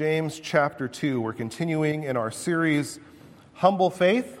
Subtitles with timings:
[0.00, 1.20] James chapter 2.
[1.20, 2.98] We're continuing in our series,
[3.52, 4.40] Humble Faith.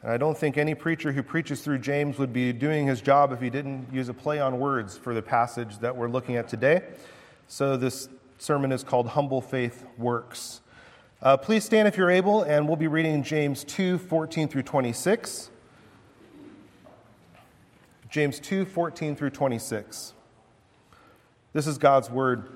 [0.00, 3.32] And I don't think any preacher who preaches through James would be doing his job
[3.32, 6.46] if he didn't use a play on words for the passage that we're looking at
[6.46, 6.84] today.
[7.48, 8.08] So this
[8.38, 10.60] sermon is called Humble Faith Works.
[11.20, 15.50] Uh, please stand if you're able, and we'll be reading James 2 14 through 26.
[18.08, 20.12] James 2 14 through 26.
[21.52, 22.55] This is God's word.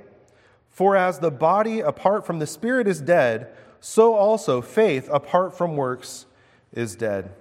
[0.71, 5.75] For as the body apart from the spirit is dead, so also faith apart from
[5.75, 6.25] works
[6.73, 7.31] is dead.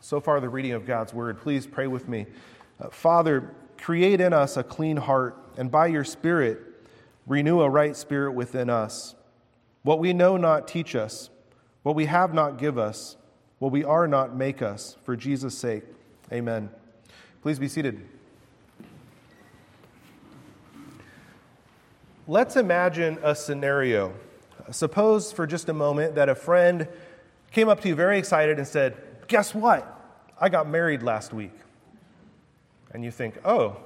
[0.00, 1.40] So far, the reading of God's word.
[1.40, 2.26] Please pray with me.
[2.80, 6.60] Uh, Father, create in us a clean heart, and by your Spirit,
[7.26, 9.14] renew a right spirit within us.
[9.82, 11.30] What we know not, teach us.
[11.82, 13.16] What we have not, give us.
[13.58, 14.96] What we are not, make us.
[15.04, 15.84] For Jesus' sake,
[16.32, 16.70] amen.
[17.42, 18.04] Please be seated.
[22.28, 24.12] Let's imagine a scenario.
[24.72, 26.88] Suppose for just a moment that a friend
[27.52, 28.96] came up to you very excited and said,
[29.28, 29.92] Guess what?
[30.40, 31.52] I got married last week.
[32.92, 33.76] And you think, Oh,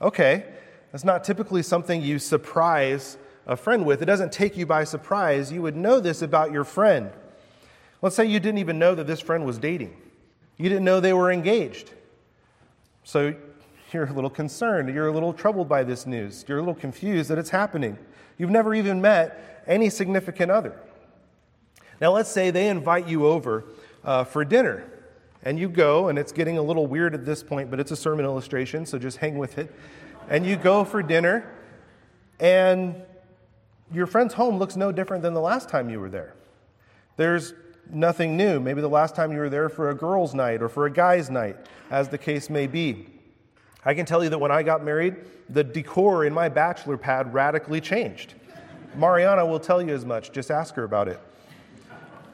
[0.00, 0.46] okay.
[0.92, 4.00] That's not typically something you surprise a friend with.
[4.00, 5.52] It doesn't take you by surprise.
[5.52, 7.10] You would know this about your friend.
[8.00, 9.94] Let's say you didn't even know that this friend was dating,
[10.56, 11.90] you didn't know they were engaged.
[13.04, 13.34] So
[13.92, 14.92] you're a little concerned.
[14.94, 16.44] You're a little troubled by this news.
[16.46, 17.98] You're a little confused that it's happening.
[18.38, 20.78] You've never even met any significant other.
[22.00, 23.64] Now, let's say they invite you over
[24.04, 24.90] uh, for dinner,
[25.42, 27.96] and you go, and it's getting a little weird at this point, but it's a
[27.96, 29.70] sermon illustration, so just hang with it.
[30.28, 31.50] And you go for dinner,
[32.38, 32.94] and
[33.92, 36.34] your friend's home looks no different than the last time you were there.
[37.16, 37.52] There's
[37.90, 38.60] nothing new.
[38.60, 41.28] Maybe the last time you were there for a girls' night or for a guy's
[41.28, 41.56] night,
[41.90, 43.06] as the case may be.
[43.84, 45.16] I can tell you that when I got married,
[45.48, 48.34] the decor in my bachelor pad radically changed.
[48.94, 50.32] Mariana will tell you as much.
[50.32, 51.20] Just ask her about it.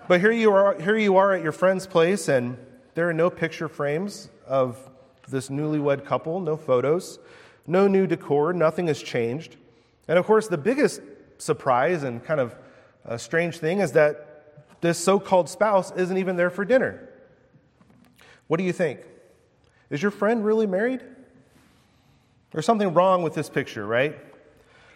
[0.09, 2.56] But here you are, here you are at your friend's place, and
[2.95, 4.79] there are no picture frames of
[5.29, 7.19] this newlywed couple, no photos,
[7.67, 9.56] no new decor, nothing has changed.
[10.09, 11.01] And of course, the biggest
[11.39, 12.55] surprise and kind of
[13.05, 17.09] a strange thing is that this so called spouse isn't even there for dinner.
[18.47, 19.01] What do you think?
[19.91, 21.03] Is your friend really married?
[22.53, 24.19] There's something wrong with this picture, right?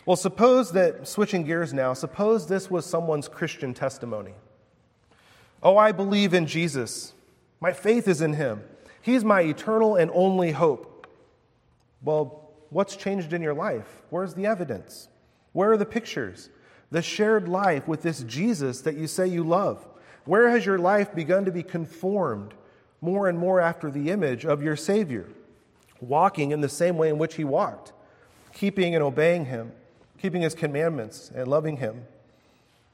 [0.06, 4.34] Well, suppose that, switching gears now, suppose this was someone's Christian testimony.
[5.62, 7.12] Oh, I believe in Jesus.
[7.60, 8.62] My faith is in him.
[9.02, 11.06] He's my eternal and only hope.
[12.02, 14.02] Well, what's changed in your life?
[14.10, 15.08] Where's the evidence?
[15.52, 16.48] Where are the pictures?
[16.90, 19.86] The shared life with this Jesus that you say you love?
[20.24, 22.54] Where has your life begun to be conformed
[23.00, 25.26] more and more after the image of your Savior?
[26.00, 27.92] Walking in the same way in which he walked,
[28.52, 29.72] keeping and obeying him,
[30.18, 32.04] keeping his commandments and loving him.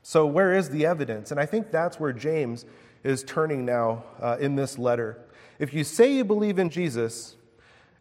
[0.03, 1.31] So, where is the evidence?
[1.31, 2.65] And I think that's where James
[3.03, 5.19] is turning now uh, in this letter.
[5.59, 7.37] If you say you believe in Jesus,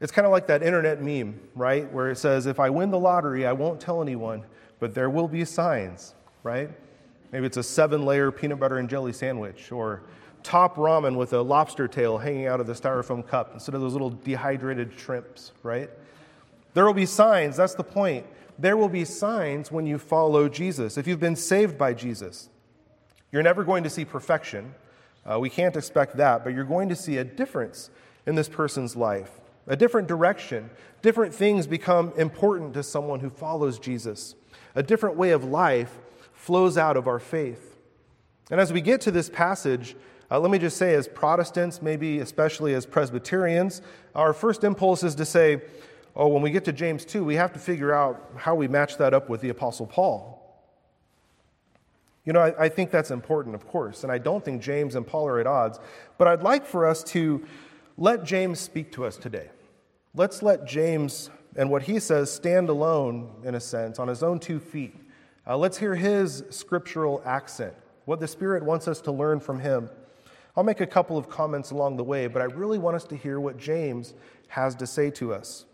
[0.01, 1.91] it's kind of like that internet meme, right?
[1.91, 4.43] Where it says, if I win the lottery, I won't tell anyone,
[4.79, 6.13] but there will be signs,
[6.43, 6.69] right?
[7.31, 10.03] Maybe it's a seven layer peanut butter and jelly sandwich, or
[10.45, 13.93] top ramen with a lobster tail hanging out of the styrofoam cup instead of those
[13.93, 15.89] little dehydrated shrimps, right?
[16.73, 18.25] There will be signs, that's the point.
[18.59, 20.97] There will be signs when you follow Jesus.
[20.97, 22.49] If you've been saved by Jesus,
[23.31, 24.73] you're never going to see perfection,
[25.25, 27.89] Uh, we can't expect that, but you're going to see a difference
[28.27, 29.31] in this person's life,
[29.65, 30.69] a different direction.
[31.01, 34.35] Different things become important to someone who follows Jesus.
[34.75, 35.97] A different way of life
[36.33, 37.75] flows out of our faith.
[38.51, 39.95] And as we get to this passage,
[40.35, 43.81] uh, let me just say, as Protestants, maybe especially as Presbyterians,
[44.15, 45.61] our first impulse is to say,
[46.13, 48.97] oh, when we get to James 2, we have to figure out how we match
[48.97, 50.41] that up with the Apostle Paul.
[52.25, 55.07] You know, I, I, think that's important, of course, and I don't think James and
[55.07, 55.79] Paul are at odds,
[56.17, 57.45] but I'd like for us to
[57.97, 59.49] let James speak to us today.
[60.13, 64.39] Let's let James and what he says stand alone, in a sense, on his own
[64.39, 64.95] two feet.
[65.47, 67.73] Uh, let's hear his scriptural accent,
[68.03, 69.89] what the Spirit wants us to learn from him.
[70.57, 73.17] I'll make a couple of comments along the way, but I really want us to
[73.17, 74.13] hear what James
[74.47, 75.65] has to say to us.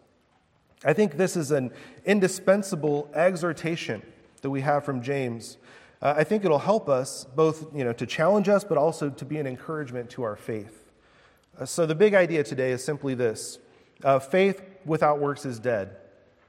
[0.84, 1.72] I think this is an
[2.06, 4.02] indispensable exhortation
[4.42, 5.58] that we have from James.
[6.02, 9.26] Uh, I think it'll help us both you know, to challenge us, but also to
[9.26, 10.92] be an encouragement to our faith.
[11.60, 13.60] Uh, so, the big idea today is simply this
[14.04, 15.96] uh, faith without works is dead.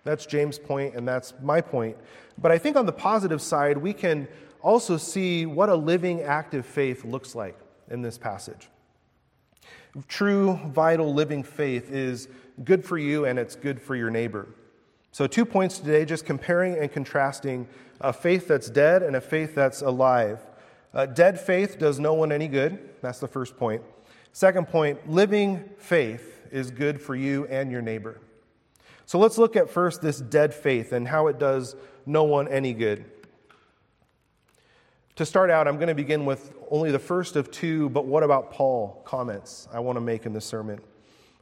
[0.05, 1.99] That's James' point, and that's my point.
[2.39, 4.27] But I think on the positive side, we can
[4.63, 7.59] also see what a living, active faith looks like
[7.93, 8.69] in this passage.
[10.09, 12.29] True, vital, living faith is
[12.65, 14.49] good for you and it's good for your neighbor.
[15.13, 17.69] So, two points today just comparing and contrasting
[18.01, 20.41] a faith that's dead and a faith that's alive.
[20.95, 22.79] Uh, dead faith does no one any good.
[23.03, 23.83] That's the first point.
[24.33, 28.21] Second point living faith is good for you and your neighbor.
[29.05, 32.73] So, let's look at first this dead faith and how it does no one any
[32.73, 33.05] good.
[35.17, 38.23] To start out, I'm going to begin with only the first of two, but what
[38.23, 40.81] about Paul comments I want to make in this sermon.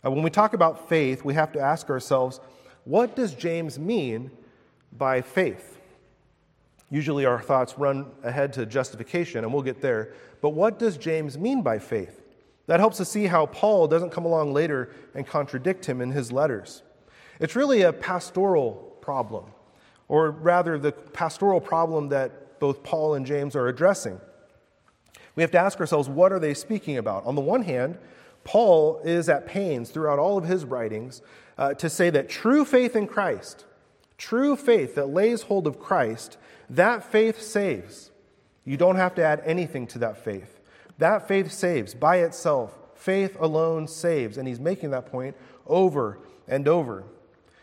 [0.05, 2.40] Uh, when we talk about faith, we have to ask ourselves,
[2.82, 4.32] what does James mean
[4.99, 5.78] by faith?
[6.90, 10.14] Usually our thoughts run ahead to justification, and we'll get there.
[10.40, 12.23] But what does James mean by faith?
[12.66, 16.32] That helps us see how Paul doesn't come along later and contradict him in his
[16.32, 16.82] letters.
[17.38, 19.44] It's really a pastoral problem,
[20.08, 24.21] or rather, the pastoral problem that both Paul and James are addressing.
[25.35, 27.25] We have to ask ourselves, what are they speaking about?
[27.25, 27.99] On the one hand,
[28.45, 31.23] Paul is at pains throughout all of his writings
[31.59, 33.65] uh, to say that true faith in Christ,
[34.19, 36.37] true faith that lays hold of Christ,
[36.69, 38.11] that faith saves.
[38.65, 40.61] You don't have to add anything to that faith.
[40.99, 42.79] That faith saves by itself.
[42.95, 44.37] Faith alone saves.
[44.37, 45.37] And he's making that point
[45.67, 47.05] over and over.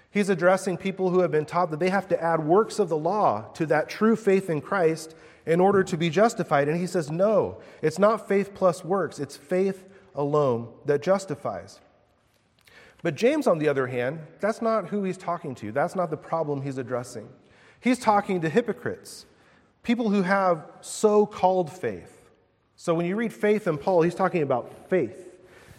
[0.10, 2.98] He's addressing people who have been taught that they have to add works of the
[2.98, 5.16] law to that true faith in Christ
[5.46, 6.68] in order to be justified.
[6.68, 11.80] And he says, no, it's not faith plus works, it's faith alone that justifies.
[13.04, 15.72] But James, on the other hand, that's not who he's talking to.
[15.72, 17.30] That's not the problem he's addressing.
[17.80, 19.26] He's talking to hypocrites,
[19.84, 22.14] people who have so called faith.
[22.76, 25.30] So when you read faith in Paul, he's talking about faith.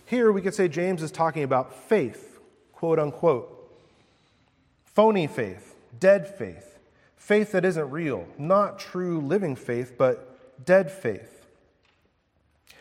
[0.07, 2.41] Here we could say James is talking about faith,
[2.73, 3.58] quote unquote.
[4.99, 6.77] Phony faith, dead faith,
[7.17, 11.47] faith that isn't real, not true living faith, but dead faith.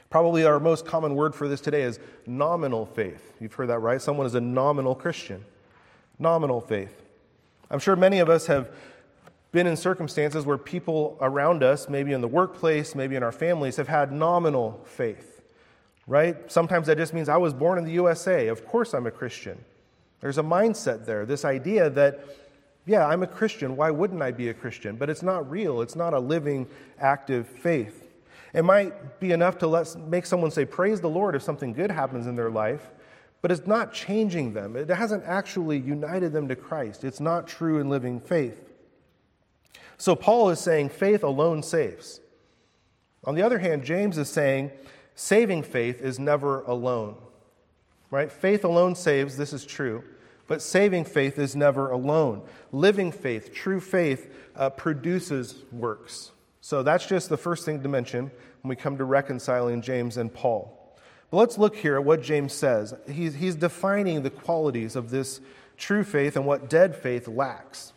[0.09, 3.35] Probably our most common word for this today is nominal faith.
[3.39, 4.01] You've heard that, right?
[4.01, 5.45] Someone is a nominal Christian.
[6.17, 7.03] Nominal faith.
[7.69, 8.71] I'm sure many of us have
[9.51, 13.75] been in circumstances where people around us, maybe in the workplace, maybe in our families,
[13.75, 15.43] have had nominal faith,
[16.07, 16.51] right?
[16.51, 18.47] Sometimes that just means I was born in the USA.
[18.47, 19.63] Of course I'm a Christian.
[20.19, 22.23] There's a mindset there, this idea that,
[22.85, 23.75] yeah, I'm a Christian.
[23.75, 24.95] Why wouldn't I be a Christian?
[24.95, 26.67] But it's not real, it's not a living,
[26.99, 28.03] active faith.
[28.53, 31.91] It might be enough to let, make someone say, Praise the Lord if something good
[31.91, 32.89] happens in their life,
[33.41, 34.75] but it's not changing them.
[34.75, 37.03] It hasn't actually united them to Christ.
[37.03, 38.63] It's not true and living faith.
[39.97, 42.19] So Paul is saying faith alone saves.
[43.23, 44.71] On the other hand, James is saying
[45.13, 47.17] saving faith is never alone
[48.11, 48.31] right?
[48.31, 50.03] Faith alone saves, this is true,
[50.47, 52.41] but saving faith is never alone.
[52.71, 56.31] Living faith, true faith, uh, produces works.
[56.61, 60.33] So that's just the first thing to mention when we come to reconciling James and
[60.33, 60.73] Paul.
[61.29, 62.93] But let's look here at what James says.
[63.09, 65.41] He's, he's defining the qualities of this
[65.77, 67.93] true faith and what dead faith lacks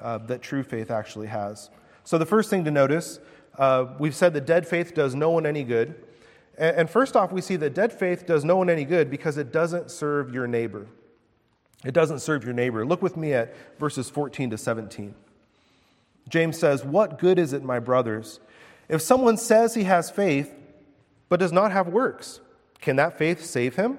[0.00, 1.70] uh, that true faith actually has.
[2.04, 3.20] So the first thing to notice,
[3.58, 5.94] uh, we've said that dead faith does no one any good.
[6.58, 9.52] And first off, we see that dead faith does no one any good because it
[9.52, 10.86] doesn't serve your neighbor.
[11.84, 12.84] It doesn't serve your neighbor.
[12.84, 15.14] Look with me at verses 14 to 17.
[16.28, 18.38] James says, What good is it, my brothers,
[18.88, 20.54] if someone says he has faith
[21.28, 22.40] but does not have works?
[22.80, 23.98] Can that faith save him?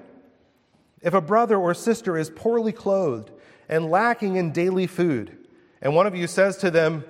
[1.02, 3.30] If a brother or sister is poorly clothed
[3.68, 5.36] and lacking in daily food,
[5.82, 7.04] and one of you says to them,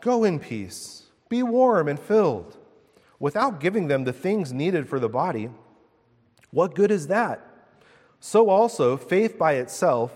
[0.00, 2.56] Go in peace, be warm and filled,
[3.20, 5.50] without giving them the things needed for the body,
[6.50, 7.44] what good is that?
[8.20, 10.12] So also, faith by itself,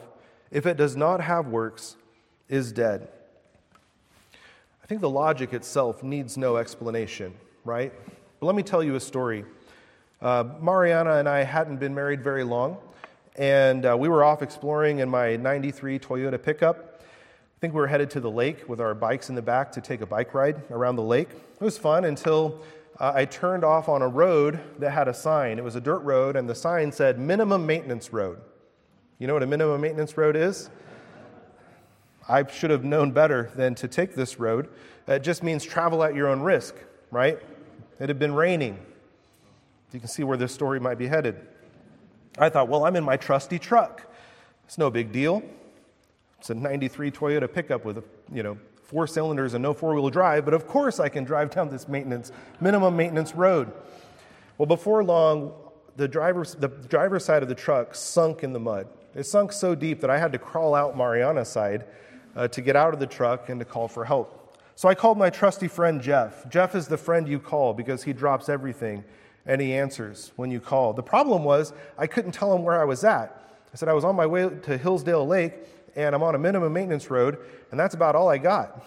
[0.51, 1.97] if it does not have works,
[2.49, 3.09] is dead.
[4.83, 7.93] I think the logic itself needs no explanation, right?
[8.41, 9.45] But let me tell you a story.
[10.21, 12.79] Uh, Mariana and I hadn't been married very long,
[13.37, 17.01] and uh, we were off exploring in my 93 Toyota pickup.
[17.01, 19.81] I think we were headed to the lake with our bikes in the back to
[19.81, 21.31] take a bike ride around the lake.
[21.31, 22.61] It was fun until
[23.03, 25.59] uh, I turned off on a road that had a sign.
[25.59, 28.41] It was a dirt road, and the sign said minimum maintenance road.
[29.19, 30.71] You know what a minimum maintenance road is?
[32.29, 34.69] I should have known better than to take this road.
[35.09, 36.77] It just means travel at your own risk,
[37.11, 37.41] right?
[37.99, 38.79] It had been raining.
[39.93, 41.45] You can see where this story might be headed.
[42.39, 44.09] I thought, well, I'm in my trusty truck.
[44.65, 45.43] It's no big deal.
[46.39, 48.57] It's a 93 Toyota pickup with, a, you know,
[48.93, 51.89] four cylinders and no four wheel drive, but of course I can drive down this
[51.89, 52.31] maintenance,
[52.61, 53.73] minimum maintenance road.
[54.59, 55.55] Well, before long,
[55.97, 58.87] the driver's, the driver's side of the truck sunk in the mud.
[59.15, 61.87] It sunk so deep that I had to crawl out Mariana's side
[62.37, 64.57] uh, to get out of the truck and to call for help.
[64.75, 66.49] So I called my trusty friend Jeff.
[66.51, 69.05] Jeff is the friend you call because he drops everything
[69.47, 70.93] and he answers when you call.
[70.93, 73.39] The problem was I couldn't tell him where I was at.
[73.73, 75.55] I said I was on my way to Hillsdale Lake
[75.97, 77.39] and I'm on a minimum maintenance road,
[77.71, 78.85] and that's about all I got.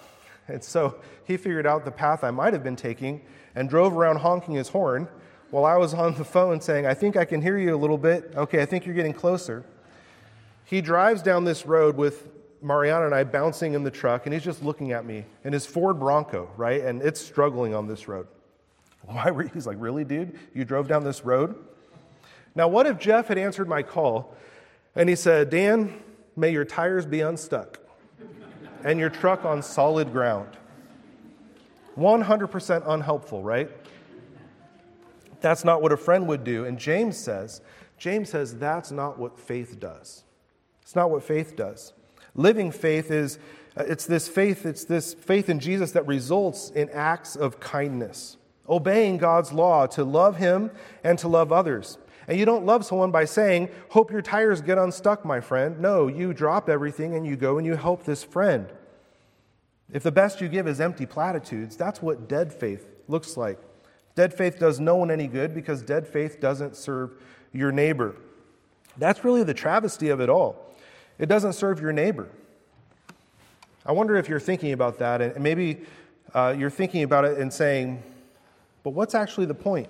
[0.48, 3.22] And so he figured out the path I might have been taking
[3.54, 5.08] and drove around honking his horn
[5.50, 7.98] while I was on the phone saying, I think I can hear you a little
[7.98, 8.32] bit.
[8.36, 9.64] Okay, I think you're getting closer.
[10.64, 12.28] He drives down this road with
[12.60, 15.66] Mariana and I bouncing in the truck, and he's just looking at me in his
[15.66, 16.82] Ford Bronco, right?
[16.82, 18.26] And it's struggling on this road.
[19.02, 19.50] Why were you?
[19.54, 20.38] He's like, Really, dude?
[20.52, 21.54] You drove down this road?
[22.54, 24.34] Now, what if Jeff had answered my call
[24.96, 26.02] and he said, Dan,
[26.36, 27.80] May your tires be unstuck
[28.84, 30.48] and your truck on solid ground.
[31.96, 33.70] 100% unhelpful, right?
[35.40, 36.64] That's not what a friend would do.
[36.64, 37.62] And James says,
[37.98, 40.24] James says that's not what faith does.
[40.82, 41.94] It's not what faith does.
[42.34, 43.38] Living faith is
[43.76, 48.36] uh, it's this faith, it's this faith in Jesus that results in acts of kindness,
[48.68, 50.70] obeying God's law to love him
[51.04, 51.98] and to love others.
[52.28, 55.80] And you don't love someone by saying, Hope your tires get unstuck, my friend.
[55.80, 58.68] No, you drop everything and you go and you help this friend.
[59.92, 63.58] If the best you give is empty platitudes, that's what dead faith looks like.
[64.16, 67.12] Dead faith does no one any good because dead faith doesn't serve
[67.52, 68.16] your neighbor.
[68.98, 70.74] That's really the travesty of it all.
[71.18, 72.28] It doesn't serve your neighbor.
[73.84, 75.82] I wonder if you're thinking about that, and maybe
[76.34, 78.02] uh, you're thinking about it and saying,
[78.82, 79.88] but what's actually the point?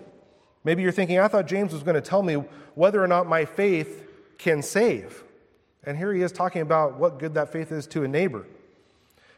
[0.66, 2.34] Maybe you're thinking, I thought James was going to tell me
[2.74, 4.04] whether or not my faith
[4.36, 5.22] can save.
[5.84, 8.48] And here he is talking about what good that faith is to a neighbor.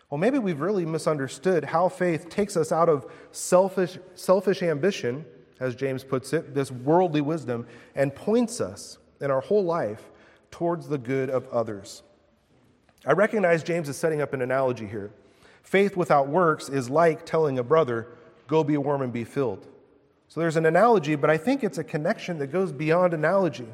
[0.09, 5.27] Well, maybe we've really misunderstood how faith takes us out of selfish, selfish ambition,
[5.61, 10.11] as James puts it, this worldly wisdom, and points us in our whole life
[10.51, 12.05] towards the good of others.
[13.05, 15.11] I recognize James is setting up an analogy here.
[15.63, 18.07] Faith without works is like telling a brother,
[18.47, 19.67] Go be warm and be filled.
[20.29, 23.69] So there's an analogy, but I think it's a connection that goes beyond analogy.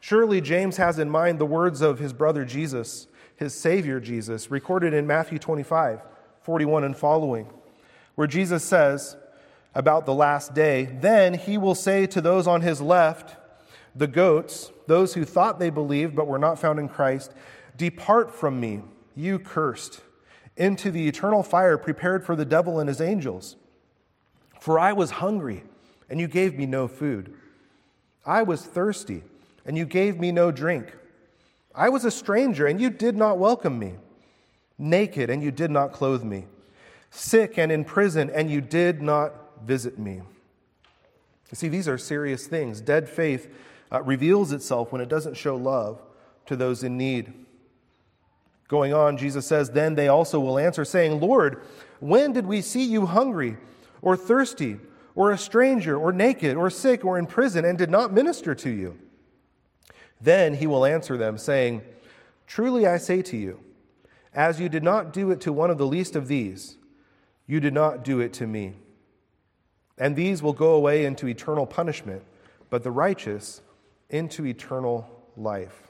[0.00, 4.94] Surely James has in mind the words of his brother Jesus, his Savior Jesus, recorded
[4.94, 6.00] in Matthew 25,
[6.40, 7.48] 41 and following,
[8.14, 9.16] where Jesus says
[9.74, 13.36] about the last day, Then he will say to those on his left,
[13.94, 17.32] the goats, those who thought they believed but were not found in Christ,
[17.76, 18.82] Depart from me,
[19.14, 20.00] you cursed,
[20.56, 23.56] into the eternal fire prepared for the devil and his angels.
[24.60, 25.64] For I was hungry
[26.08, 27.34] and you gave me no food.
[28.26, 29.22] I was thirsty,
[29.66, 30.94] and you gave me no drink.
[31.74, 33.94] I was a stranger, and you did not welcome me.
[34.78, 36.46] Naked, and you did not clothe me.
[37.10, 39.32] Sick and in prison, and you did not
[39.64, 40.14] visit me.
[40.14, 42.80] You see, these are serious things.
[42.80, 43.52] Dead faith
[43.92, 46.02] uh, reveals itself when it doesn't show love
[46.46, 47.32] to those in need.
[48.68, 51.62] Going on, Jesus says, Then they also will answer, saying, Lord,
[52.00, 53.56] when did we see you hungry
[54.02, 54.78] or thirsty?
[55.14, 58.70] Or a stranger, or naked, or sick, or in prison, and did not minister to
[58.70, 58.98] you?
[60.20, 61.82] Then he will answer them, saying,
[62.46, 63.60] Truly I say to you,
[64.34, 66.76] as you did not do it to one of the least of these,
[67.46, 68.74] you did not do it to me.
[69.96, 72.22] And these will go away into eternal punishment,
[72.68, 73.62] but the righteous
[74.10, 75.82] into eternal life.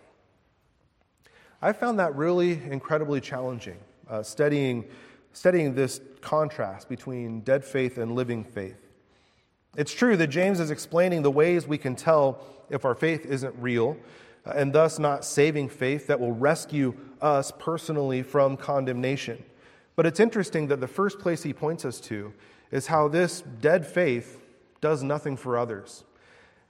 [1.63, 3.79] I found that really incredibly challenging,
[4.09, 4.85] uh, studying,
[5.33, 8.84] studying this contrast between dead faith and living faith.
[9.77, 12.41] It's true that James is explaining the ways we can tell
[12.71, 13.97] if our faith isn't real,
[14.47, 19.43] uh, and thus not saving faith that will rescue us personally from condemnation.
[19.97, 22.33] But it's interesting that the first place he points us to
[22.71, 24.41] is how this dead faith
[24.81, 26.05] does nothing for others.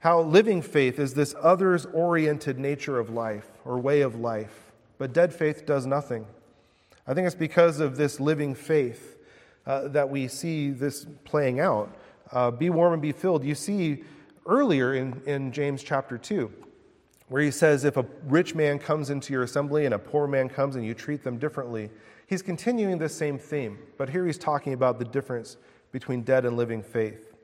[0.01, 5.15] How living faith is this others oriented nature of life or way of life, but
[5.15, 6.27] dead faith does nothing.
[7.07, 9.19] I think it's because of this living faith
[9.67, 11.95] uh, that we see this playing out.
[12.33, 13.45] Uh, be warm and be filled.
[13.45, 14.05] You see
[14.47, 16.53] earlier in, in James chapter 2,
[17.29, 20.49] where he says, If a rich man comes into your assembly and a poor man
[20.49, 21.91] comes and you treat them differently,
[22.27, 23.79] he's continuing the same theme.
[23.99, 25.57] But here he's talking about the difference
[25.93, 27.35] between dead and living faith.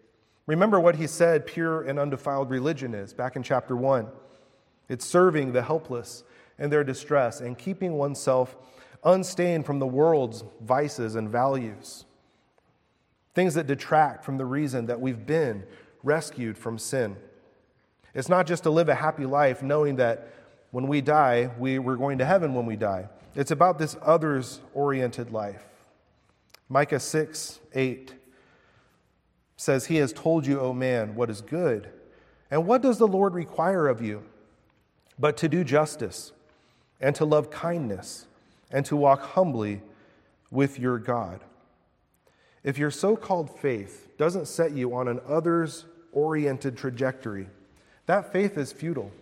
[0.46, 4.08] Remember what he said pure and undefiled religion is back in chapter 1
[4.90, 6.25] it's serving the helpless
[6.58, 8.56] in their distress and keeping oneself
[9.04, 12.04] unstained from the world's vices and values.
[13.34, 15.64] Things that detract from the reason that we've been
[16.02, 17.16] rescued from sin.
[18.14, 20.32] It's not just to live a happy life knowing that
[20.72, 23.08] when we die, we, we're going to heaven when we die.
[23.34, 25.64] It's about this others oriented life.
[26.68, 28.14] Micah 6 8
[29.56, 31.90] says, He has told you, O man, what is good.
[32.50, 34.25] And what does the Lord require of you?
[35.18, 36.32] But to do justice,
[37.00, 38.26] and to love kindness,
[38.70, 39.82] and to walk humbly
[40.50, 41.40] with your God.
[42.62, 47.49] If your so called faith doesn't set you on an others oriented trajectory,
[48.07, 49.12] that faith is futile.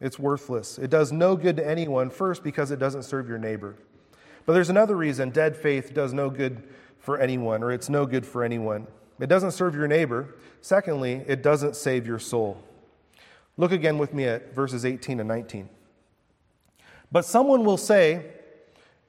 [0.00, 0.78] It's worthless.
[0.78, 3.76] It does no good to anyone, first, because it doesn't serve your neighbor.
[4.44, 6.62] But there's another reason dead faith does no good
[6.98, 8.86] for anyone, or it's no good for anyone.
[9.20, 10.34] It doesn't serve your neighbor.
[10.60, 12.62] Secondly, it doesn't save your soul.
[13.56, 15.68] Look again with me at verses 18 and 19.
[17.12, 18.26] But someone will say,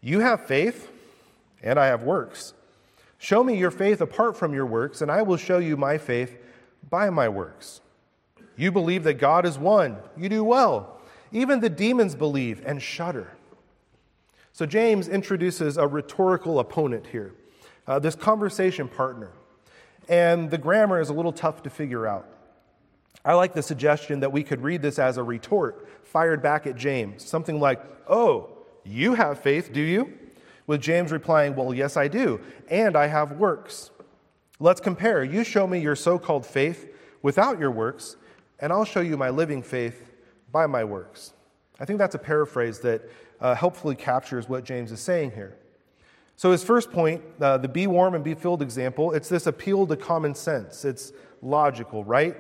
[0.02, 0.92] You have faith,
[1.64, 2.54] and I have works.
[3.25, 6.38] Show me your faith apart from your works, and I will show you my faith
[6.91, 7.82] by my works.
[8.55, 9.98] You believe that God is one.
[10.15, 11.01] You do well.
[11.32, 13.32] Even the demons believe and shudder.
[14.51, 17.34] So, James introduces a rhetorical opponent here,
[17.88, 19.32] uh, this conversation partner.
[20.08, 22.27] And the grammar is a little tough to figure out.
[23.25, 26.75] I like the suggestion that we could read this as a retort fired back at
[26.75, 28.51] James, something like, Oh,
[28.83, 30.14] you have faith, do you?
[30.68, 33.92] With James replying, Well, yes, I do, and I have works.
[34.60, 35.24] Let's compare.
[35.24, 38.16] You show me your so called faith without your works,
[38.60, 40.12] and I'll show you my living faith
[40.51, 41.34] by my works.
[41.80, 43.01] I think that's a paraphrase that
[43.42, 45.58] uh, helpfully captures what James is saying here.
[46.38, 49.88] So, his first point, uh, the be warm and be filled example, it's this appeal
[49.88, 50.84] to common sense.
[50.84, 52.36] It's logical, right?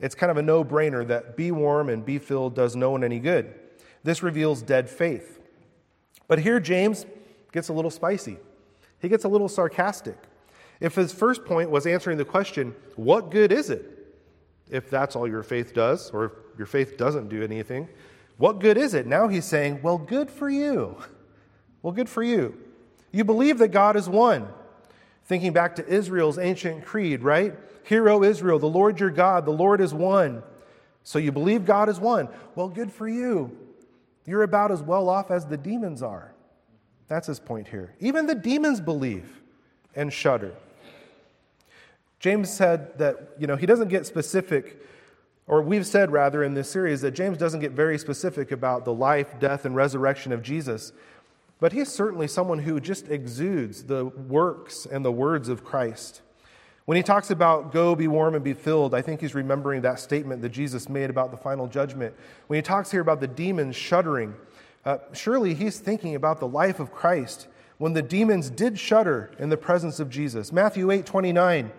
[0.00, 3.02] It's kind of a no brainer that be warm and be filled does no one
[3.02, 3.54] any good.
[4.02, 5.40] This reveals dead faith.
[6.28, 7.06] But here, James
[7.52, 8.38] gets a little spicy.
[9.00, 10.18] He gets a little sarcastic.
[10.80, 14.14] If his first point was answering the question, what good is it?
[14.70, 17.88] If that's all your faith does, or if your faith doesn't do anything,
[18.36, 19.06] what good is it?
[19.06, 20.96] Now he's saying, well, good for you.
[21.82, 22.58] Well, good for you.
[23.12, 24.48] You believe that God is one.
[25.24, 27.54] Thinking back to Israel's ancient creed, right?
[27.84, 30.42] Hear, O Israel, the Lord your God, the Lord is one.
[31.02, 32.28] So you believe God is one.
[32.54, 33.56] Well, good for you.
[34.26, 36.34] You're about as well off as the demons are.
[37.08, 37.94] That's his point here.
[38.00, 39.40] Even the demons believe
[39.94, 40.52] and shudder.
[42.18, 44.82] James said that, you know, he doesn't get specific,
[45.46, 48.92] or we've said rather in this series that James doesn't get very specific about the
[48.92, 50.92] life, death, and resurrection of Jesus,
[51.60, 56.22] but he's certainly someone who just exudes the works and the words of Christ.
[56.86, 59.98] When he talks about go, be warm, and be filled, I think he's remembering that
[59.98, 62.14] statement that Jesus made about the final judgment.
[62.46, 64.34] When he talks here about the demons shuddering,
[64.86, 69.48] uh, surely he's thinking about the life of Christ when the demons did shudder in
[69.48, 70.52] the presence of Jesus.
[70.52, 71.72] Matthew 8 29.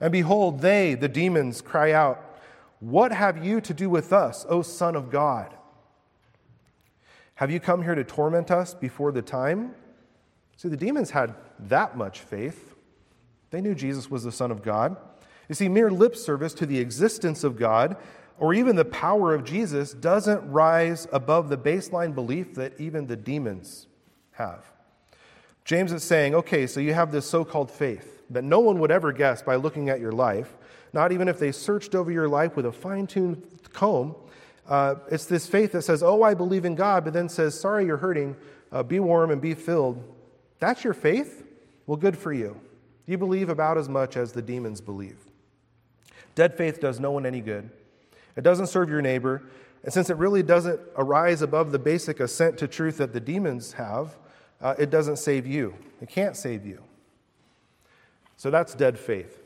[0.00, 2.40] And behold, they, the demons, cry out,
[2.80, 5.54] What have you to do with us, O Son of God?
[7.36, 9.74] Have you come here to torment us before the time?
[10.56, 12.74] See, the demons had that much faith.
[13.50, 14.96] They knew Jesus was the Son of God.
[15.48, 17.96] You see, mere lip service to the existence of God
[18.38, 23.16] or even the power of Jesus doesn't rise above the baseline belief that even the
[23.16, 23.86] demons
[24.32, 24.64] have.
[25.64, 28.90] James is saying, okay, so you have this so called faith that no one would
[28.90, 30.56] ever guess by looking at your life,
[30.92, 33.42] not even if they searched over your life with a fine tuned
[33.72, 34.14] comb.
[34.68, 37.86] Uh, it's this faith that says, oh, I believe in God, but then says, sorry,
[37.86, 38.36] you're hurting,
[38.72, 40.02] uh, be warm and be filled.
[40.58, 41.44] That's your faith?
[41.86, 42.60] Well, good for you.
[43.06, 45.18] You believe about as much as the demons believe.
[46.34, 47.70] Dead faith does no one any good.
[48.36, 49.42] It doesn't serve your neighbor.
[49.82, 53.74] And since it really doesn't arise above the basic assent to truth that the demons
[53.74, 54.16] have,
[54.60, 55.74] uh, it doesn't save you.
[56.00, 56.82] It can't save you.
[58.36, 59.40] So that's dead faith.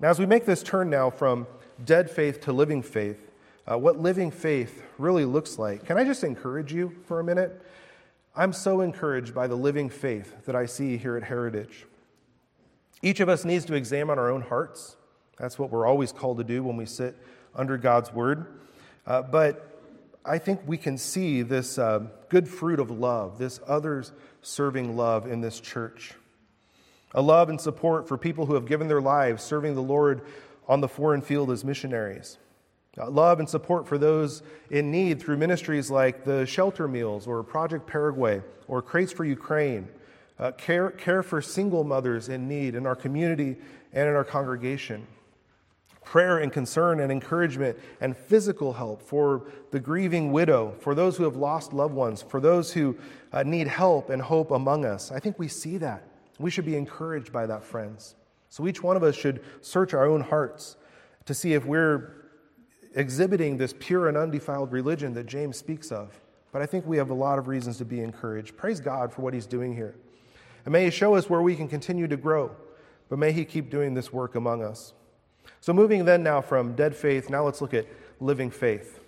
[0.00, 1.46] Now, as we make this turn now from
[1.84, 3.30] dead faith to living faith,
[3.70, 7.60] uh, what living faith really looks like, can I just encourage you for a minute?
[8.34, 11.84] I'm so encouraged by the living faith that I see here at Heritage.
[13.02, 14.96] Each of us needs to examine our own hearts
[15.38, 17.16] That's what we're always called to do when we sit
[17.54, 18.46] under God's word.
[19.06, 19.80] Uh, but
[20.24, 25.26] I think we can see this uh, good fruit of love, this others serving love
[25.26, 26.14] in this church.
[27.14, 30.20] A love and support for people who have given their lives serving the Lord
[30.68, 32.36] on the foreign field as missionaries.
[32.98, 37.42] Uh, love and support for those in need through ministries like the Shelter Meals or
[37.42, 39.88] Project Paraguay or Crates for Ukraine.
[40.38, 43.56] Uh, care, care for single mothers in need in our community
[43.94, 45.06] and in our congregation
[46.08, 49.42] prayer and concern and encouragement and physical help for
[49.72, 52.96] the grieving widow, for those who have lost loved ones, for those who
[53.34, 55.12] uh, need help and hope among us.
[55.12, 56.02] I think we see that.
[56.38, 58.14] We should be encouraged by that, friends.
[58.48, 60.78] So each one of us should search our own hearts
[61.26, 62.30] to see if we're
[62.94, 66.18] exhibiting this pure and undefiled religion that James speaks of.
[66.52, 68.56] But I think we have a lot of reasons to be encouraged.
[68.56, 69.94] Praise God for what he's doing here.
[70.64, 72.56] And may he show us where we can continue to grow,
[73.10, 74.94] but may he keep doing this work among us.
[75.60, 77.86] So, moving then now from dead faith, now let's look at
[78.20, 79.00] living faith.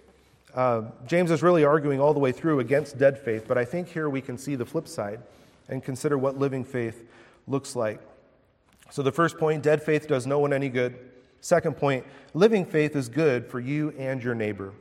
[0.54, 3.88] Uh, James is really arguing all the way through against dead faith, but I think
[3.88, 5.20] here we can see the flip side
[5.68, 7.04] and consider what living faith
[7.46, 8.00] looks like.
[8.90, 10.98] So, the first point dead faith does no one any good.
[11.40, 14.72] Second point living faith is good for you and your neighbor.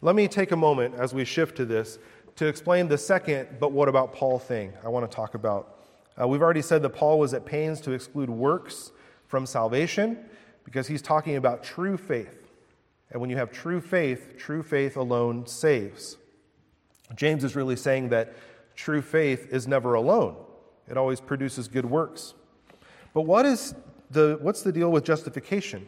[0.00, 1.98] Let me take a moment as we shift to this
[2.36, 5.78] to explain the second, but what about Paul thing I want to talk about.
[6.20, 8.92] Uh, we've already said that Paul was at pains to exclude works
[9.26, 10.18] from salvation
[10.64, 12.50] because he's talking about true faith.
[13.10, 16.16] And when you have true faith, true faith alone saves.
[17.14, 18.32] James is really saying that
[18.74, 20.36] true faith is never alone,
[20.88, 22.34] it always produces good works.
[23.14, 23.74] But what is
[24.10, 25.86] the, what's the deal with justification?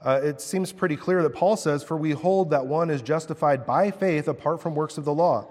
[0.00, 3.66] Uh, it seems pretty clear that Paul says, For we hold that one is justified
[3.66, 5.46] by faith apart from works of the law.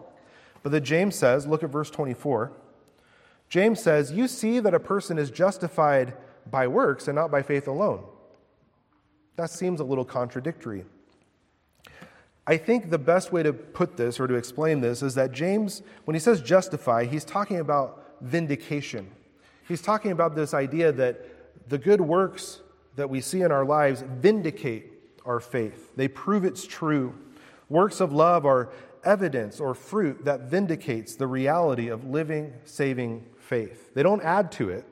[0.64, 2.52] But that James says, look at verse 24.
[3.50, 6.14] James says, You see that a person is justified
[6.50, 8.04] by works and not by faith alone.
[9.38, 10.84] That seems a little contradictory.
[12.46, 15.84] I think the best way to put this or to explain this is that James,
[16.06, 19.10] when he says justify, he's talking about vindication.
[19.68, 22.62] He's talking about this idea that the good works
[22.96, 24.92] that we see in our lives vindicate
[25.26, 27.14] our faith, they prove it's true.
[27.70, 28.70] Works of love are
[29.04, 33.94] evidence or fruit that vindicates the reality of living, saving faith.
[33.94, 34.86] They don't add to it,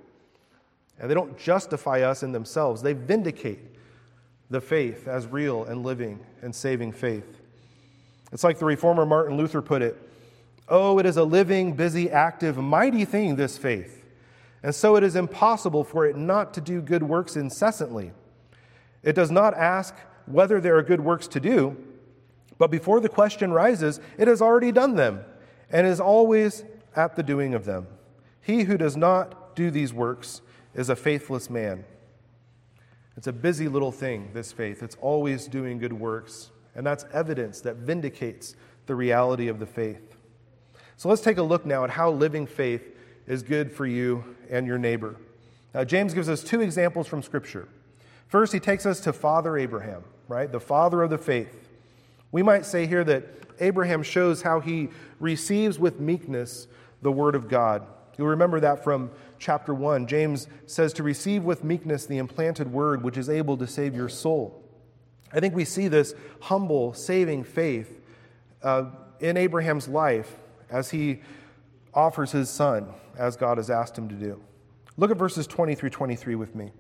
[1.00, 3.75] and they don't justify us in themselves, they vindicate
[4.50, 7.42] the faith as real and living and saving faith.
[8.32, 10.02] It's like the reformer Martin Luther put it
[10.68, 14.04] Oh, it is a living, busy, active, mighty thing, this faith.
[14.64, 18.12] And so it is impossible for it not to do good works incessantly.
[19.04, 19.94] It does not ask
[20.26, 21.78] whether there are good works to do,
[22.58, 25.24] but before the question rises, it has already done them
[25.70, 26.64] and is always
[26.96, 27.86] at the doing of them.
[28.42, 30.42] He who does not do these works
[30.74, 31.86] is a faithless man.
[33.18, 34.84] It's a busy little thing, this faith.
[34.84, 36.52] It's always doing good works.
[36.76, 40.16] And that's evidence that vindicates the reality of the faith.
[40.98, 42.96] So let's take a look now at how living faith
[43.28, 45.16] is good for you and your neighbor.
[45.74, 47.68] Now, James gives us two examples from Scripture.
[48.28, 50.52] First, he takes us to Father Abraham, right?
[50.52, 51.70] The father of the faith.
[52.32, 53.26] We might say here that
[53.60, 56.68] Abraham shows how he receives with meekness
[57.02, 57.86] the word of God.
[58.18, 59.12] You'll remember that from
[59.46, 60.08] chapter 1.
[60.08, 64.10] James says to receive with meekness the implanted word which is able to save your
[64.10, 64.64] soul.
[65.32, 68.02] I think we see this humble, saving faith
[68.64, 68.86] uh,
[69.20, 70.36] in Abraham's life
[70.72, 71.22] as he
[71.94, 72.88] offers his son,
[73.20, 74.42] as God has asked him to do.
[74.98, 76.72] Look at verses 20 through 23 with me.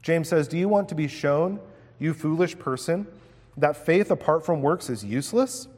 [0.00, 1.60] James says, Do you want to be shown,
[1.98, 3.06] you foolish person,
[3.58, 5.68] that faith apart from works is useless?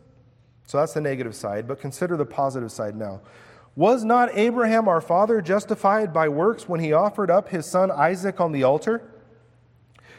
[0.67, 3.21] So that's the negative side, but consider the positive side now.
[3.77, 8.41] Was not Abraham our father justified by works when he offered up his son Isaac
[8.41, 9.03] on the altar?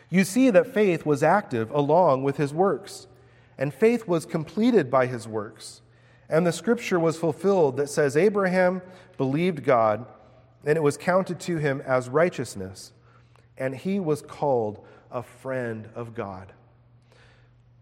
[0.09, 3.07] You see that faith was active along with his works,
[3.57, 5.81] and faith was completed by his works.
[6.29, 8.81] And the scripture was fulfilled that says, Abraham
[9.17, 10.05] believed God,
[10.65, 12.91] and it was counted to him as righteousness,
[13.57, 16.51] and he was called a friend of God.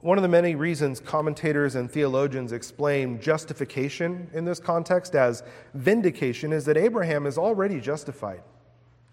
[0.03, 6.51] One of the many reasons commentators and theologians explain justification in this context as vindication
[6.51, 8.43] is that Abraham is already justified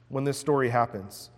[0.09, 1.31] when this story happens.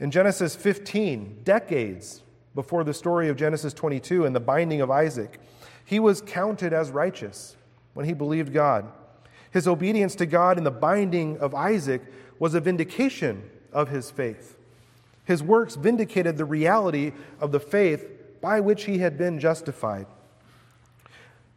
[0.00, 2.22] In Genesis 15, decades
[2.54, 5.40] before the story of Genesis 22 and the binding of Isaac,
[5.82, 7.56] he was counted as righteous
[7.94, 8.86] when he believed God.
[9.50, 12.02] His obedience to God in the binding of Isaac
[12.38, 14.58] was a vindication of his faith.
[15.24, 20.06] His works vindicated the reality of the faith by which he had been justified.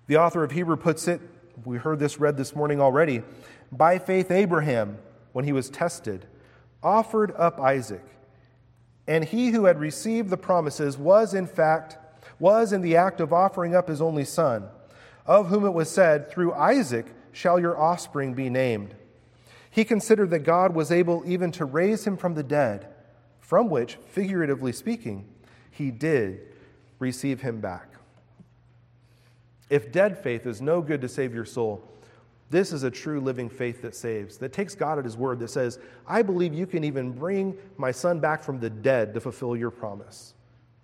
[0.07, 1.21] The author of Hebrew puts it,
[1.65, 3.23] we heard this read this morning already,
[3.71, 4.97] by faith, Abraham,
[5.31, 6.25] when he was tested,
[6.81, 8.03] offered up Isaac.
[9.07, 11.97] And he who had received the promises was, in fact,
[12.39, 14.67] was in the act of offering up his only son,
[15.25, 18.95] of whom it was said, Through Isaac shall your offspring be named.
[19.69, 22.87] He considered that God was able even to raise him from the dead,
[23.39, 25.27] from which, figuratively speaking,
[25.71, 26.52] he did
[27.03, 27.89] receive him back.
[29.69, 31.83] If dead faith is no good to save your soul,
[32.49, 35.49] this is a true living faith that saves, that takes God at His word, that
[35.49, 39.55] says, I believe you can even bring my son back from the dead to fulfill
[39.55, 40.35] your promise.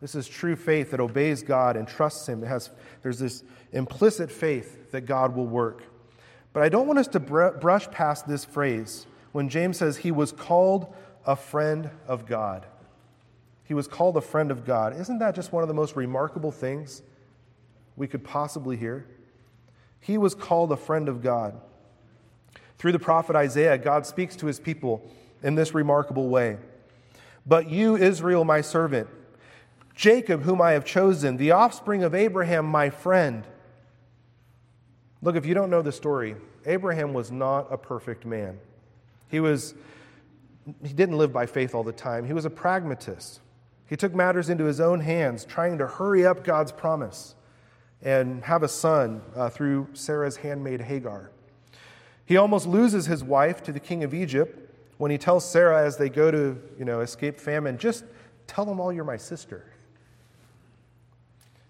[0.02, 2.44] This is true faith that obeys God and trusts Him.
[2.44, 2.72] It has,
[3.04, 5.84] there's this implicit faith that God will work.
[6.54, 10.12] But I don't want us to br- brush past this phrase when James says he
[10.12, 10.92] was called
[11.26, 12.66] a friend of God.
[13.70, 15.00] He was called a friend of God.
[15.00, 17.04] Isn't that just one of the most remarkable things
[17.96, 19.06] we could possibly hear?
[20.00, 21.62] He was called a friend of God.
[22.80, 25.08] Through the prophet Isaiah, God speaks to his people
[25.44, 26.58] in this remarkable way.
[27.46, 29.08] But you, Israel, my servant,
[29.94, 33.44] Jacob, whom I have chosen, the offspring of Abraham, my friend.
[35.22, 38.60] Look, if you don't know the story, Abraham was not a perfect man.
[39.28, 39.76] He was
[40.84, 42.26] he didn't live by faith all the time.
[42.26, 43.42] He was a pragmatist.
[43.90, 47.34] He took matters into his own hands, trying to hurry up God's promise
[48.04, 51.32] and have a son uh, through Sarah's handmaid Hagar.
[52.24, 55.98] He almost loses his wife to the king of Egypt when he tells Sarah as
[55.98, 58.06] they go to, you know, escape famine, just
[58.46, 59.66] tell them all you're my sister.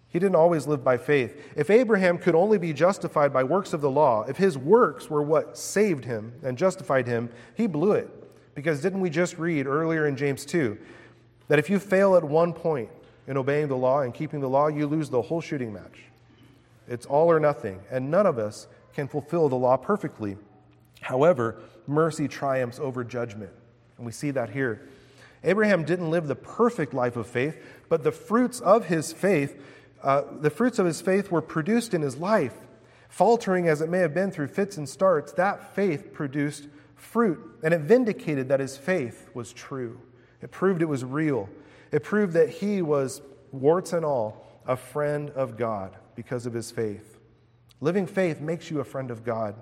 [0.10, 1.40] He didn't always live by faith.
[1.56, 5.22] If Abraham could only be justified by works of the law, if his works were
[5.22, 8.10] what saved him and justified him, he blew it.
[8.56, 10.78] Because didn't we just read earlier in James 2
[11.50, 12.90] that if you fail at one point
[13.28, 16.04] in obeying the law and keeping the law, you lose the whole shooting match?
[16.88, 20.38] It's all or nothing, and none of us can fulfill the law perfectly.
[21.02, 23.52] However, mercy triumphs over judgment,
[23.98, 24.88] and we see that here.
[25.44, 27.58] Abraham didn't live the perfect life of faith,
[27.88, 29.62] but the fruits of his faith,
[30.04, 32.56] uh, the fruits of his faith were produced in his life.
[33.08, 37.74] Faltering as it may have been through fits and starts, that faith produced fruit, and
[37.74, 40.00] it vindicated that his faith was true.
[40.42, 41.50] It proved it was real.
[41.92, 43.22] It proved that he was,
[43.52, 47.18] warts and all, a friend of God because of his faith.
[47.82, 49.56] Living faith makes you a friend of God.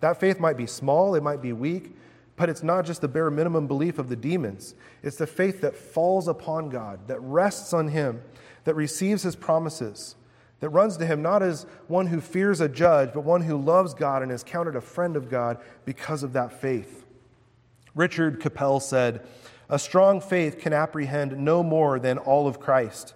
[0.00, 1.96] That faith might be small, it might be weak,
[2.36, 4.74] but it's not just the bare minimum belief of the demons.
[5.02, 8.22] It's the faith that falls upon God, that rests on Him,
[8.64, 10.16] that receives His promises,
[10.60, 13.94] that runs to Him not as one who fears a judge, but one who loves
[13.94, 17.04] God and is counted a friend of God because of that faith.
[17.94, 19.26] Richard Capel said,
[19.68, 23.14] A strong faith can apprehend no more than all of Christ.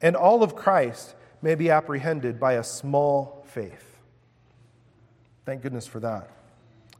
[0.00, 3.98] And all of Christ may be apprehended by a small faith.
[5.44, 6.30] Thank goodness for that.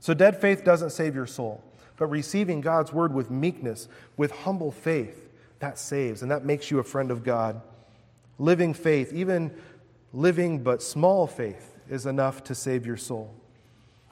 [0.01, 1.62] So, dead faith doesn't save your soul,
[1.96, 6.79] but receiving God's word with meekness, with humble faith, that saves, and that makes you
[6.79, 7.61] a friend of God.
[8.38, 9.53] Living faith, even
[10.12, 13.35] living but small faith, is enough to save your soul.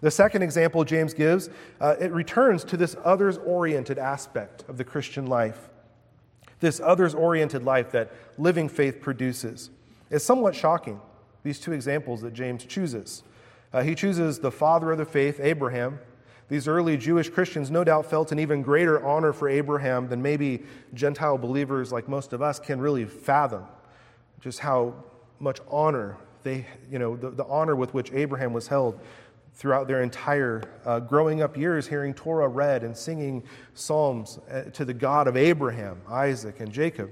[0.00, 1.48] The second example James gives,
[1.80, 5.70] uh, it returns to this others oriented aspect of the Christian life.
[6.61, 9.70] This others oriented life that living faith produces.
[10.11, 11.00] It's somewhat shocking,
[11.42, 13.22] these two examples that James chooses.
[13.72, 15.98] Uh, he chooses the father of the faith, Abraham.
[16.48, 20.62] These early Jewish Christians no doubt felt an even greater honor for Abraham than maybe
[20.94, 23.64] Gentile believers like most of us can really fathom.
[24.40, 24.94] Just how
[25.40, 29.00] much honor they, you know, the, the honor with which Abraham was held
[29.57, 33.42] throughout their entire uh, growing up years, hearing Torah read and singing
[33.75, 37.11] psalms uh, to the God of Abraham, Isaac, and Jacob.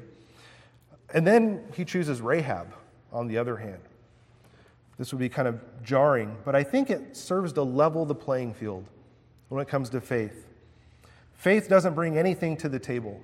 [1.13, 2.75] And then he chooses Rahab
[3.13, 3.81] on the other hand.
[4.99, 8.55] This would be kind of jarring, but I think it serves to level the playing
[8.55, 8.85] field
[9.49, 10.47] when it comes to faith.
[11.33, 13.21] Faith doesn't bring anything to the table.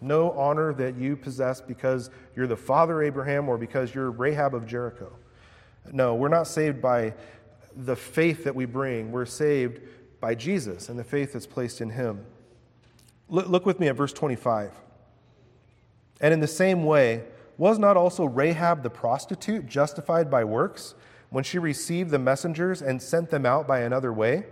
[0.00, 4.66] No honor that you possess because you're the father Abraham or because you're Rahab of
[4.66, 5.12] Jericho.
[5.92, 7.14] No, we're not saved by
[7.76, 9.12] the faith that we bring.
[9.12, 9.80] We're saved
[10.20, 12.24] by Jesus and the faith that's placed in him.
[13.28, 14.72] Look, with me at verse 25.
[16.20, 17.24] And in the same way,
[17.56, 20.94] was not also Rahab the prostitute justified by works
[21.30, 24.44] when she received the messengers and sent them out by another way?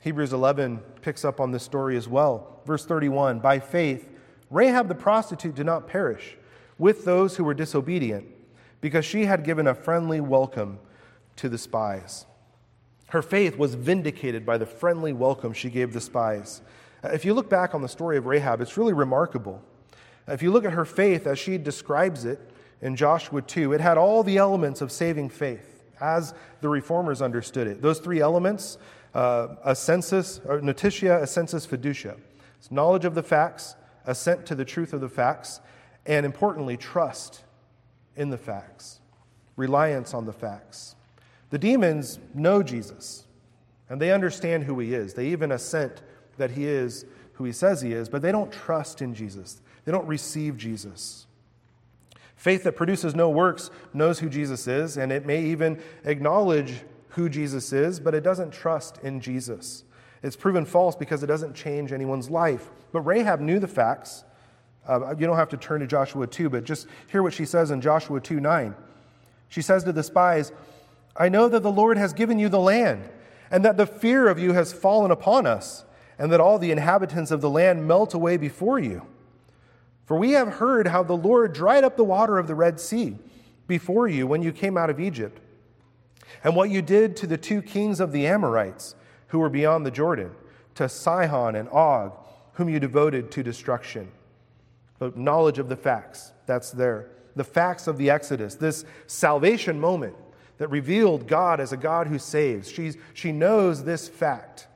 [0.00, 2.60] Hebrews 11 picks up on this story as well.
[2.66, 4.08] Verse 31 By faith,
[4.50, 6.36] Rahab the prostitute did not perish
[6.78, 8.26] with those who were disobedient,
[8.80, 10.78] because she had given a friendly welcome
[11.36, 12.26] to the spies.
[13.08, 16.62] Her faith was vindicated by the friendly welcome she gave the spies.
[17.04, 19.62] If you look back on the story of Rahab, it's really remarkable.
[20.28, 22.40] If you look at her faith as she describes it
[22.80, 27.66] in Joshua 2, it had all the elements of saving faith as the reformers understood
[27.66, 27.82] it.
[27.82, 28.78] Those three elements
[29.14, 32.18] uh, a sensus, or notitia, assensus, fiducia.
[32.58, 35.60] It's knowledge of the facts, assent to the truth of the facts,
[36.06, 37.42] and importantly, trust
[38.16, 39.00] in the facts,
[39.56, 40.96] reliance on the facts.
[41.52, 43.26] The demons know Jesus,
[43.90, 45.12] and they understand who he is.
[45.12, 46.00] They even assent
[46.38, 49.60] that he is who he says he is, but they don't trust in Jesus.
[49.84, 51.26] They don't receive Jesus.
[52.36, 57.28] Faith that produces no works knows who Jesus is, and it may even acknowledge who
[57.28, 59.84] Jesus is, but it doesn't trust in Jesus.
[60.22, 62.70] It's proven false because it doesn't change anyone's life.
[62.92, 64.24] But Rahab knew the facts.
[64.88, 67.70] Uh, you don't have to turn to Joshua 2, but just hear what she says
[67.70, 68.74] in Joshua 2 9.
[69.48, 70.50] She says to the spies,
[71.16, 73.08] I know that the Lord has given you the land,
[73.50, 75.84] and that the fear of you has fallen upon us,
[76.18, 79.06] and that all the inhabitants of the land melt away before you.
[80.04, 83.16] For we have heard how the Lord dried up the water of the Red Sea
[83.66, 85.40] before you when you came out of Egypt,
[86.42, 88.94] and what you did to the two kings of the Amorites
[89.28, 90.30] who were beyond the Jordan,
[90.74, 92.12] to Sihon and Og,
[92.54, 94.10] whom you devoted to destruction.
[94.98, 97.10] But knowledge of the facts, that's there.
[97.36, 100.14] The facts of the Exodus, this salvation moment
[100.58, 102.70] that revealed God as a God who saves.
[102.70, 104.68] She's, she knows this fact.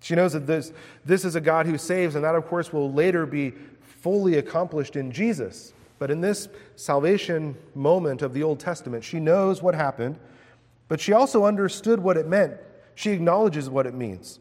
[0.00, 0.72] She knows that this,
[1.04, 4.96] this is a God who saves, and that, of course, will later be fully accomplished
[4.96, 5.72] in Jesus.
[5.98, 10.18] But in this salvation moment of the Old Testament, she knows what happened,
[10.86, 12.54] but she also understood what it meant.
[12.94, 14.40] She acknowledges what it means.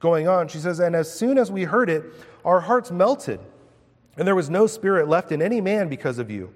[0.00, 2.04] Going on, she says, And as soon as we heard it,
[2.44, 3.40] our hearts melted,
[4.16, 6.52] and there was no spirit left in any man because of you.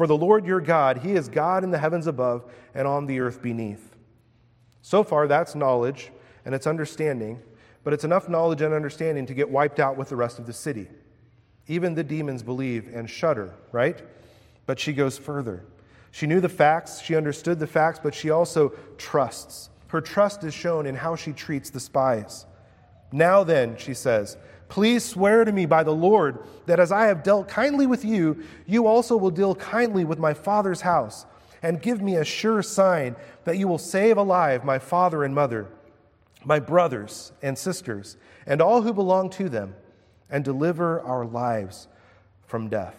[0.00, 3.20] For the Lord your God, He is God in the heavens above and on the
[3.20, 3.94] earth beneath.
[4.80, 6.10] So far, that's knowledge
[6.46, 7.42] and it's understanding,
[7.84, 10.54] but it's enough knowledge and understanding to get wiped out with the rest of the
[10.54, 10.88] city.
[11.66, 14.02] Even the demons believe and shudder, right?
[14.64, 15.66] But she goes further.
[16.12, 19.68] She knew the facts, she understood the facts, but she also trusts.
[19.88, 22.46] Her trust is shown in how she treats the spies.
[23.12, 24.38] Now then, she says,
[24.70, 28.42] please swear to me by the Lord that as I have dealt kindly with you,
[28.66, 31.26] you also will deal kindly with my father's house,
[31.62, 35.66] and give me a sure sign that you will save alive my father and mother,
[36.44, 39.74] my brothers and sisters, and all who belong to them
[40.30, 41.88] and deliver our lives
[42.46, 42.96] from death.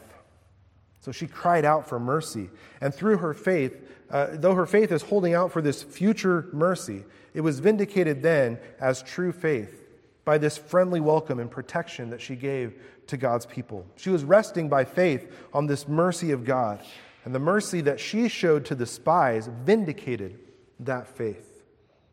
[1.00, 2.52] So she cried out for mercy.
[2.82, 3.76] And through her faith,
[4.12, 7.04] uh, though her faith is holding out for this future mercy,
[7.34, 9.82] it was vindicated then as true faith
[10.24, 13.86] by this friendly welcome and protection that she gave to God's people.
[13.96, 16.82] She was resting by faith on this mercy of God.
[17.26, 20.40] And the mercy that she showed to the spies vindicated
[20.80, 21.64] that faith.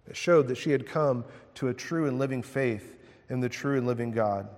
[0.09, 2.97] It showed that she had come to a true and living faith
[3.29, 4.49] in the true and living God.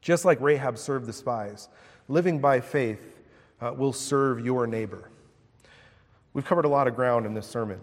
[0.00, 1.68] Just like Rahab served the spies,
[2.08, 3.20] living by faith
[3.60, 5.10] uh, will serve your neighbor.
[6.34, 7.80] We've covered a lot of ground in this sermon.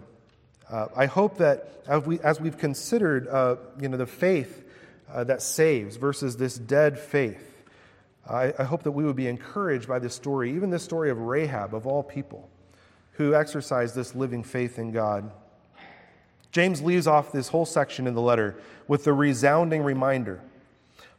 [0.70, 4.64] Uh, I hope that as, we, we've considered uh, you know, the faith
[5.12, 7.64] uh, that saves versus this dead faith,
[8.28, 11.18] I, I hope that we would be encouraged by this story, even this story of
[11.18, 12.48] Rahab, of all people,
[13.12, 15.30] who exercised this living faith in God.
[16.52, 18.56] James leaves off this whole section in the letter
[18.86, 20.40] with the resounding reminder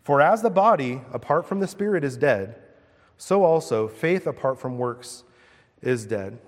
[0.04, 2.56] for as the body, apart from the spirit, is dead,
[3.18, 5.24] so also faith apart from works
[5.82, 6.40] is dead.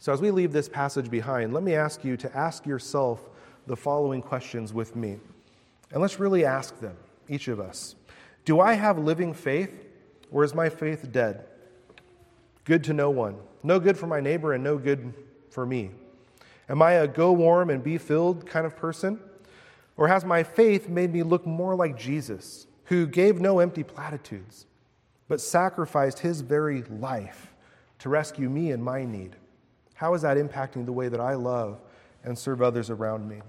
[0.00, 3.28] So, as we leave this passage behind, let me ask you to ask yourself
[3.66, 5.18] the following questions with me.
[5.92, 6.96] And let's really ask them,
[7.28, 7.94] each of us
[8.46, 9.70] Do I have living faith,
[10.32, 11.44] or is my faith dead?
[12.64, 15.12] Good to no one, no good for my neighbor, and no good
[15.50, 15.90] for me.
[16.70, 19.20] Am I a go warm and be filled kind of person?
[19.98, 24.64] Or has my faith made me look more like Jesus, who gave no empty platitudes,
[25.28, 27.52] but sacrificed his very life
[27.98, 29.36] to rescue me in my need?
[30.00, 31.78] How is that impacting the way that I love
[32.24, 33.42] and serve others around me?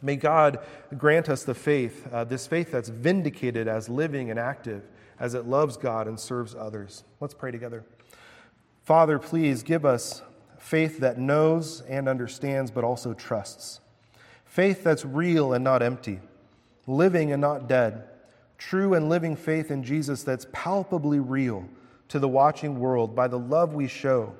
[0.00, 0.60] May God
[0.96, 4.88] grant us the faith, uh, this faith that's vindicated as living and active,
[5.20, 7.04] as it loves God and serves others.
[7.20, 7.84] Let's pray together.
[8.84, 10.22] Father, please give us
[10.58, 13.80] faith that knows and understands, but also trusts.
[14.46, 16.20] Faith that's real and not empty,
[16.86, 18.04] living and not dead.
[18.56, 21.68] True and living faith in Jesus that's palpably real
[22.08, 24.34] to the watching world by the love we show.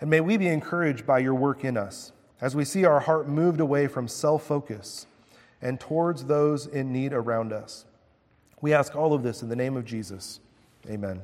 [0.00, 3.28] And may we be encouraged by your work in us as we see our heart
[3.28, 5.06] moved away from self focus
[5.60, 7.84] and towards those in need around us.
[8.62, 10.40] We ask all of this in the name of Jesus.
[10.88, 11.20] Amen.